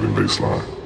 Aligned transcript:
driving 0.00 0.14
bass 0.14 0.40
line. 0.40 0.85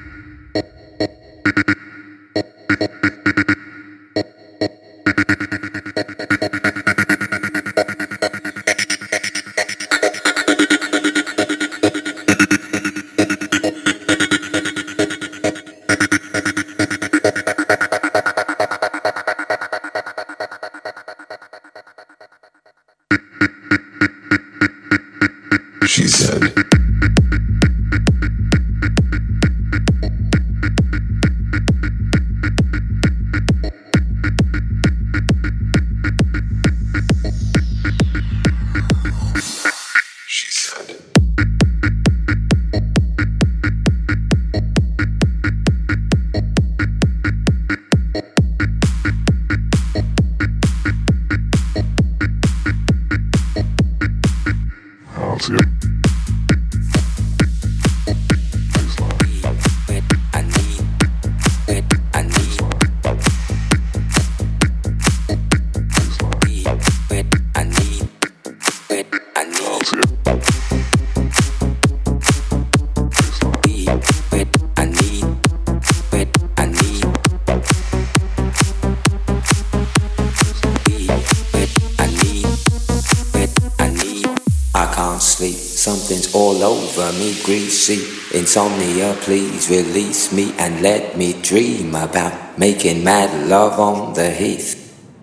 and 90.61 90.83
let 90.83 91.17
me 91.17 91.33
dream 91.41 91.95
about 91.95 92.59
making 92.59 93.03
mad 93.03 93.49
love 93.49 93.79
on 93.79 94.13
the 94.13 94.29
heath. 94.29 94.77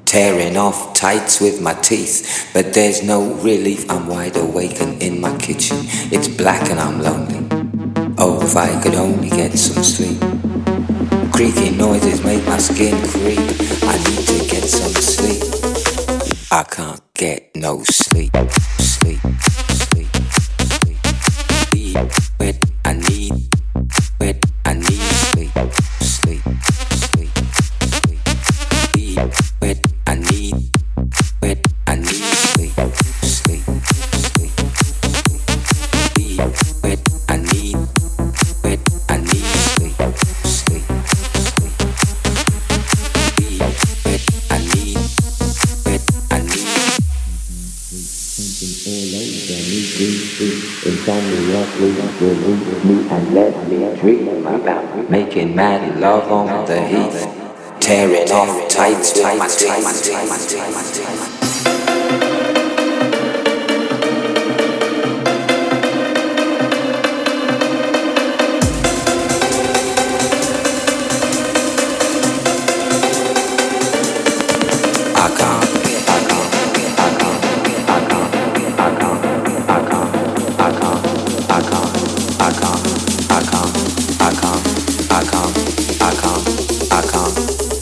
Tearing 0.05 0.57
off 0.57 0.95
tights 0.95 1.41
with 1.41 1.63
my 1.63 1.75
teeth, 1.75 2.51
but 2.53 2.75
there's 2.75 3.05
no 3.05 3.35
relief. 3.35 3.89
I'm 3.89 4.09
wide 4.09 4.37
awake 4.37 4.81
and 4.81 5.01
in 5.01 5.21
my 5.21 5.37
kitchen. 5.37 5.77
It's 6.11 6.27
black 6.27 6.69
and 6.71 6.81
I'm 6.81 7.01
lonely. 7.01 7.47
Oh, 8.19 8.41
if 8.43 8.57
I 8.57 8.83
could 8.83 8.97
only 8.97 9.31
get 9.31 9.57
some 9.57 9.85
sleep. 9.85 10.19
Creaky 11.33 11.71
noises 11.77 12.25
make 12.25 12.45
my 12.45 12.59
skin 12.59 12.97
creep. 13.11 13.39
I 13.93 13.97
need 14.09 14.23
to 14.33 14.39
get 14.51 14.65
some 14.65 14.97
sleep. 15.01 15.43
I 16.51 16.65
can't 16.65 17.15
get 17.15 17.55
no 17.55 17.85
sleep, 17.85 18.35
sleep. 18.81 19.21
and 52.51 53.35
let 53.35 53.69
me 53.69 53.95
dream 54.01 54.47
about 54.47 55.11
making 55.11 55.55
mad 55.55 56.01
love 56.01 56.33
on 56.33 56.65
the 56.67 56.81
heath, 56.81 57.27
tearing 57.79 58.31
off 58.31 58.69
tights 58.71 59.15
with 59.15 59.39
my 59.39 59.49
teeth. 59.49 61.28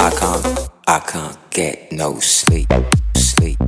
I 0.06 0.10
can't, 0.10 0.68
I 0.86 1.00
can't 1.00 1.50
get 1.50 1.90
no 1.90 2.20
sleep, 2.20 2.72
sleep. 3.16 3.65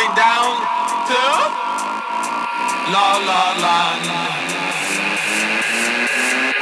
Going 0.00 0.16
down 0.16 0.56
to 1.08 1.20
La 2.92 3.08
La 3.28 3.44
Land. 3.64 4.04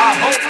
I 0.00 0.12
hope 0.22 0.42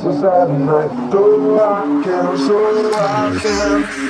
Saturday 0.00 0.64
night. 0.64 1.12
So 1.12 1.60
I 1.60 2.02
can, 2.02 2.38
so 2.38 2.92
I 2.94 3.38
can. 3.42 4.09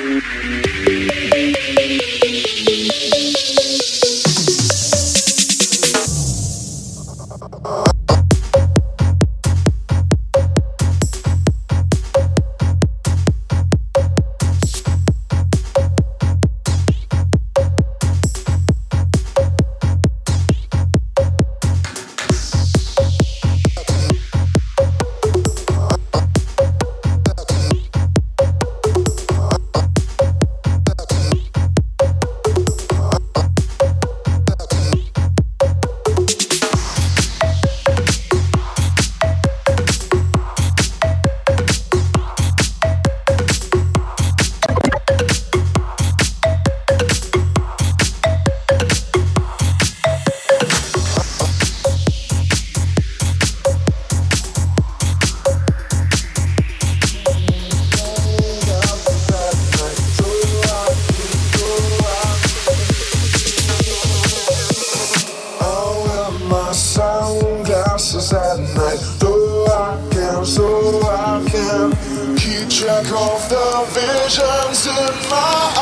In 74.83 74.95
my 75.29 75.80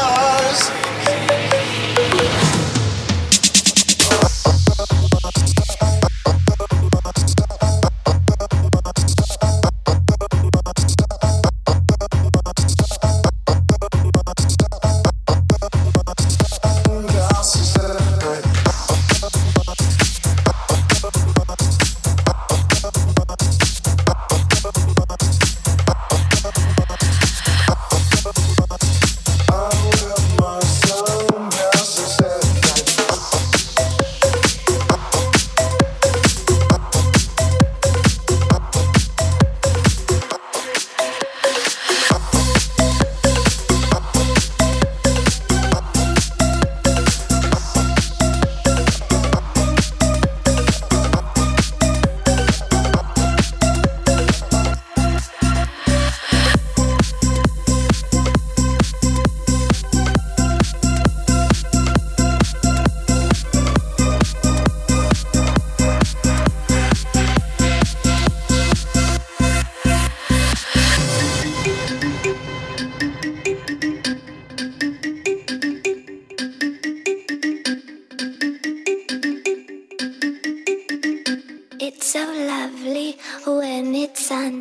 赞 84.14 84.59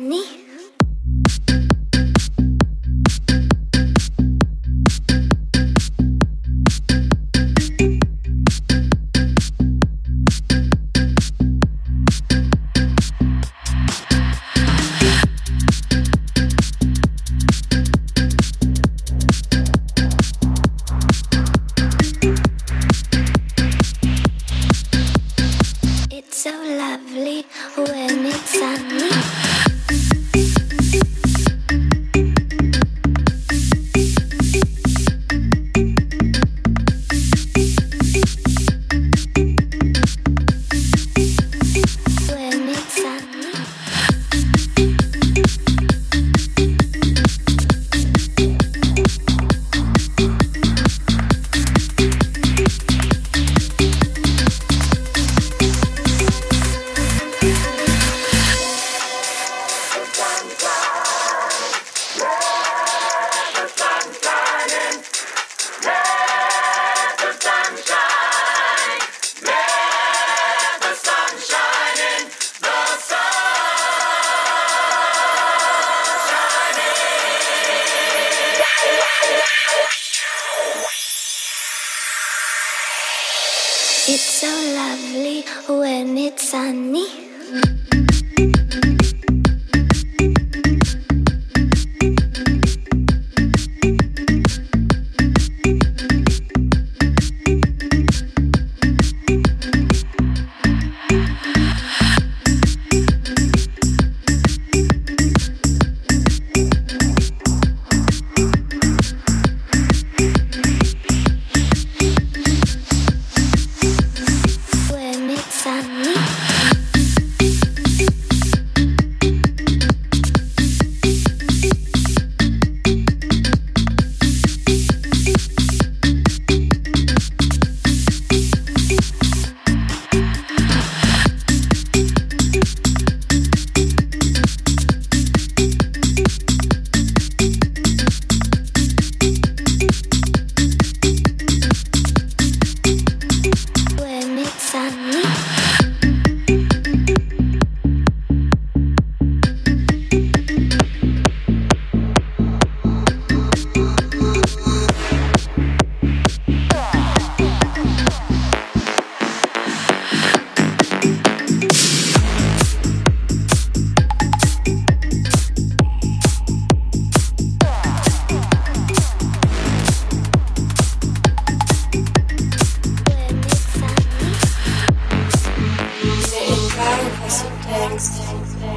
lovely 84.89 85.43
when 85.67 86.17
it's 86.17 86.49
sunny. 86.49 87.05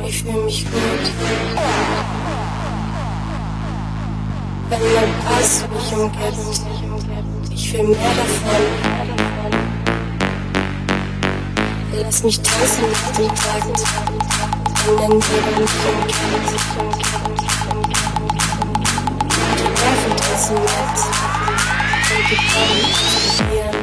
Ich 0.06 0.22
fühle 0.22 0.44
mich 0.44 0.64
gut. 0.64 1.04
Wenn 4.68 4.80
mein 4.80 5.12
Pass 5.24 5.64
mich 5.72 5.92
umgibt, 5.92 6.60
ich 7.50 7.72
will 7.72 7.84
mehr 7.84 8.14
davon. 8.16 8.62
Lass 11.94 12.22
mich 12.22 12.40
tanzen 12.40 12.84
mit 12.88 13.18
dem 13.18 13.28
Takt, 13.34 13.80
wenn 14.86 14.96
der 14.96 15.08
Nebel 15.08 15.54
umgibt. 15.58 16.14
Die 19.58 19.68
Nerven 19.68 20.14
tanzen 20.16 20.54
mit 20.54 20.96
und 22.10 22.24
die 22.30 22.36
Palmen 22.50 22.84
explodieren. 22.90 23.82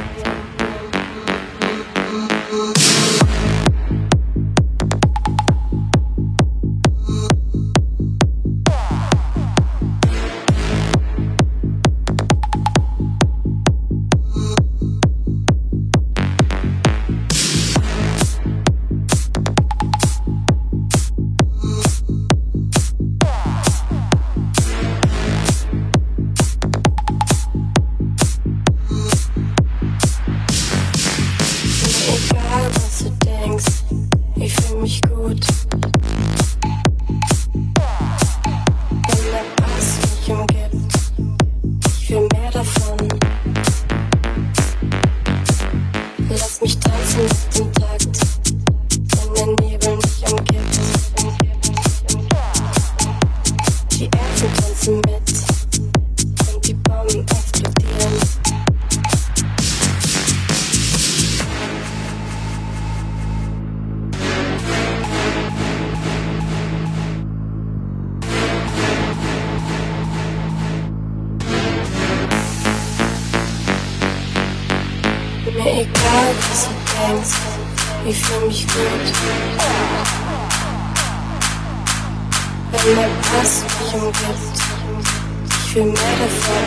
eins, 77.10 77.32
ich 78.06 78.18
fühle 78.18 78.46
mich 78.46 78.66
gut. 78.66 78.76
Wenn 82.72 82.96
der 82.96 83.08
Bass 83.32 83.62
mich 83.80 83.94
umgibt, 83.94 84.58
ich 85.48 85.74
will 85.74 85.84
mehr 85.84 86.16
davon. 86.20 86.64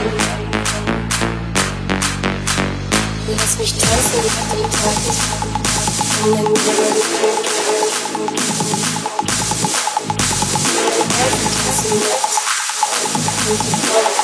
Lass 3.37 3.57
mich 3.57 3.73
tanzen 3.73 4.19
mit 4.21 4.33
dem 4.51 4.71
Tag 4.71 4.97
in 6.19 6.35
den 6.35 6.43
Nebel. 6.43 6.61
Tanzen 11.63 11.93
mit 11.99 12.21
und 13.49 13.59
die 13.63 13.73
Freude. 13.87 14.23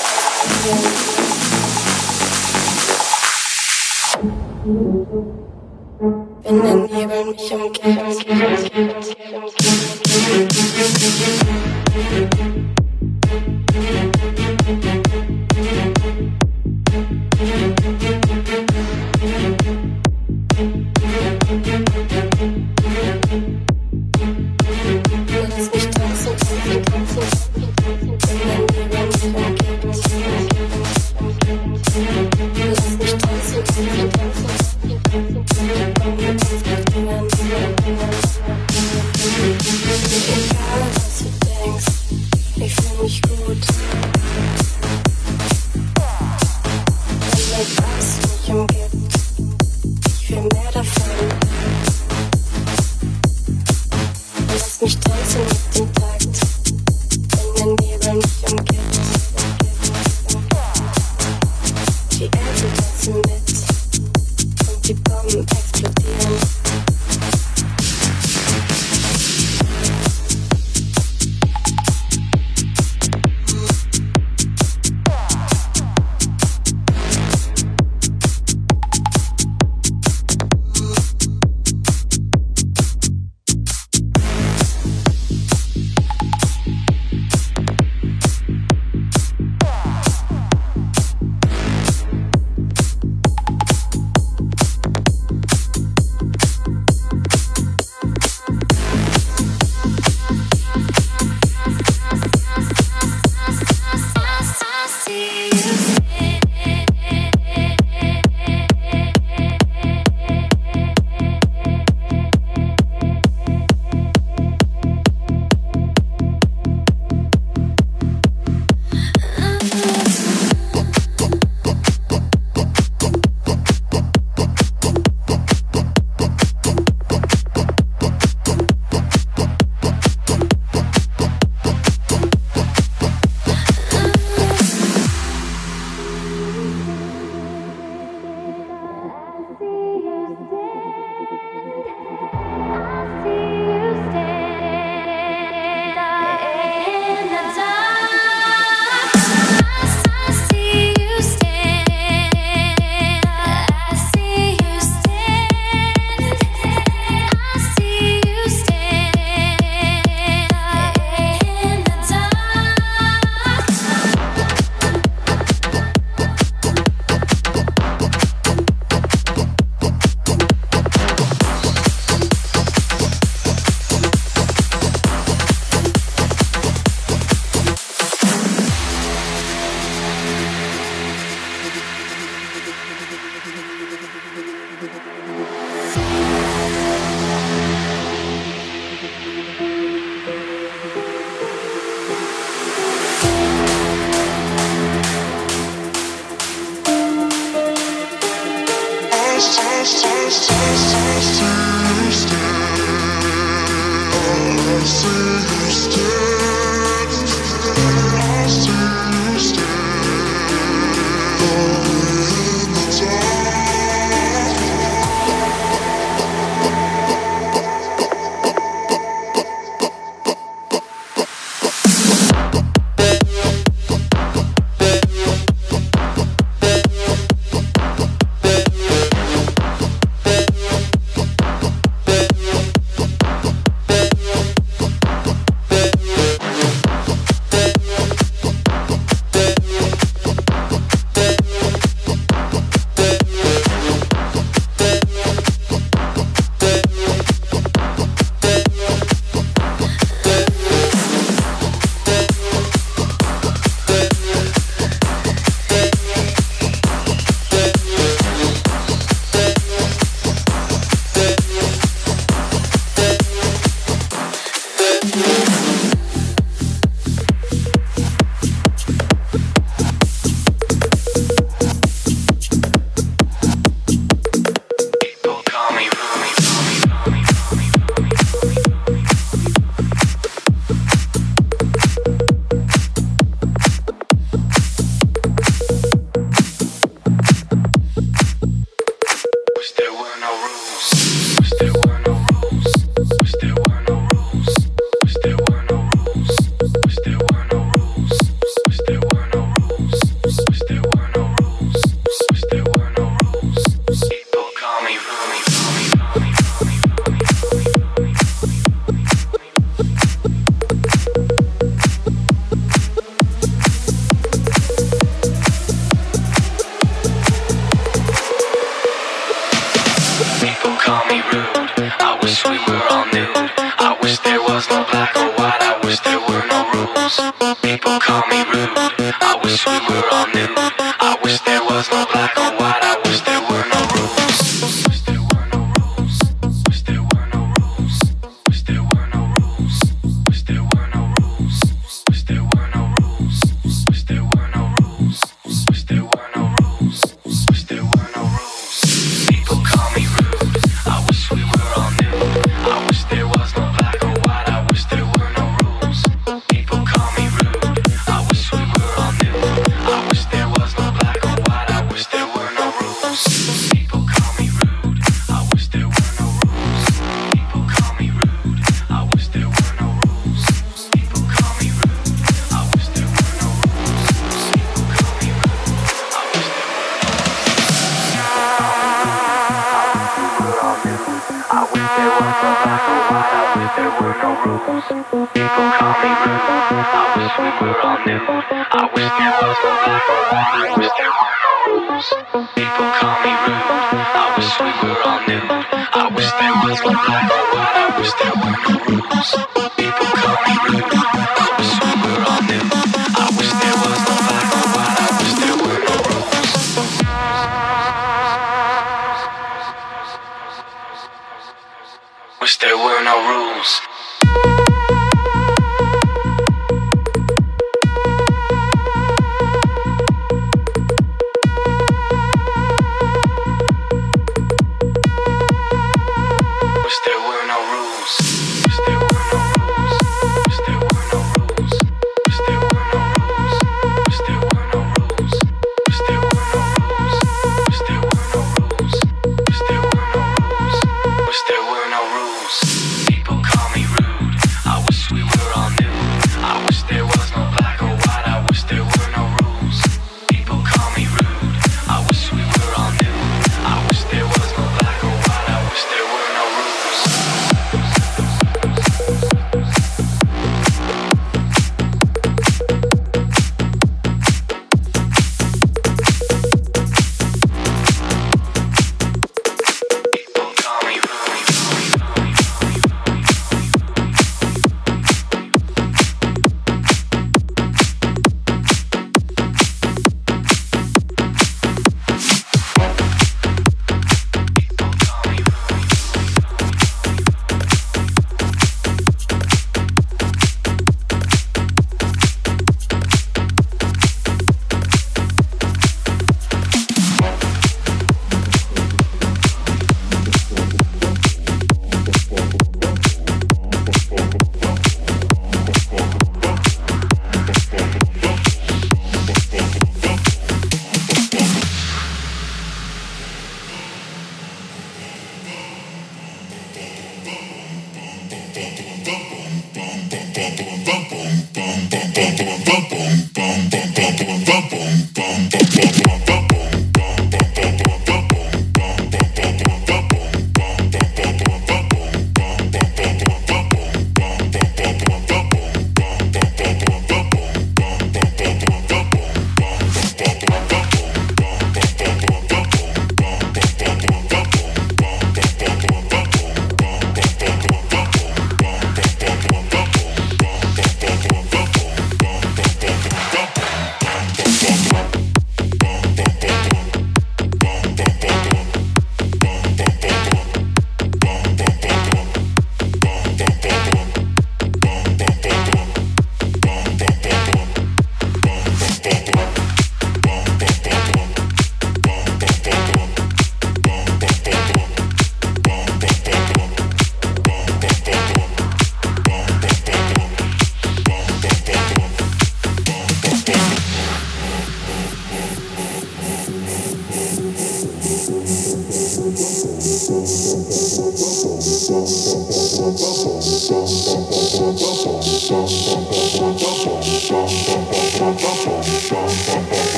Thank 4.70 5.10
you. 5.14 5.59
Wenn 6.02 6.62
der 6.62 6.76
Nebel 6.76 7.26
mich 7.26 7.54
umgibt, 7.54 7.86
umgibt, 7.86 8.30
umgibt, 8.30 8.96
umgibt, 8.96 9.36
umgibt. 9.36 9.89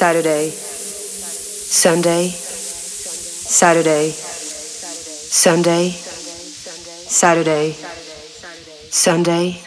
Saturday, 0.00 0.48
Sunday, 0.48 2.28
Saturday, 2.30 4.10
Sunday, 4.10 5.90
Saturday, 7.20 7.72
Sunday, 8.88 9.60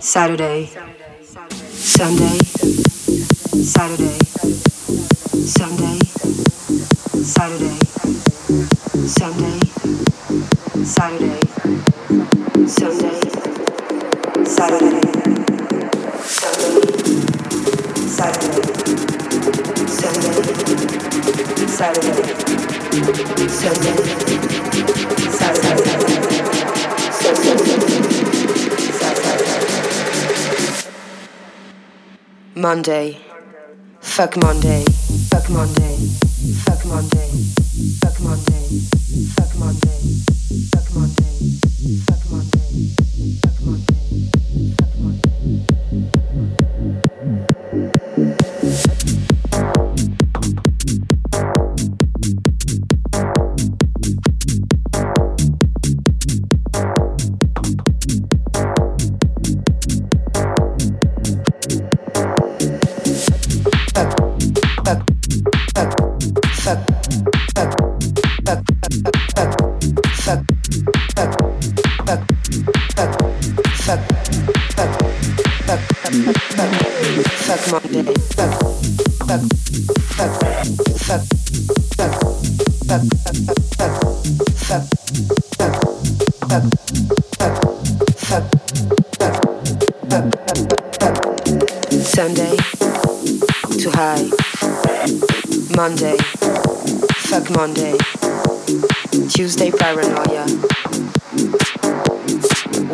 Saturday, 0.00 0.66
Sunday, 1.72 2.38
Saturday, 3.62 4.18
Sunday, 5.46 5.98
Saturday, 7.24 7.78
Sunday, 9.06 9.60
Saturday, 10.84 11.40
Sunday, 12.68 13.11
Monday, 32.54 33.18
fuck 34.00 34.36
Monday, 34.36 34.84
fuck 35.28 35.50
Monday, 35.50 35.96
fuck 36.62 36.84
Monday, 36.86 37.30
fuck 38.00 38.20
Monday, 38.20 38.68
fuck 39.34 39.54
Monday, 39.58 39.91
paranoia. 99.94 100.46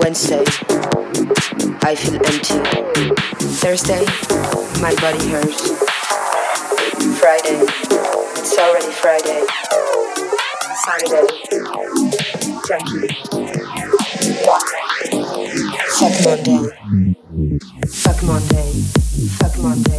Wednesday. 0.00 0.44
I 1.82 1.94
feel 1.94 2.14
empty. 2.14 2.58
Thursday, 3.62 4.04
my 4.82 4.94
body 5.00 5.22
hurts. 5.28 5.78
Friday, 7.20 7.60
it's 8.38 8.58
already 8.58 8.90
Friday. 8.90 9.46
Saturday, 10.84 11.26
junkie. 12.66 13.08
Fuck 15.98 16.16
Monday. 16.24 16.62
Fuck 17.86 18.22
Monday. 18.24 18.72
Fuck 19.38 19.58
Monday. 19.58 19.97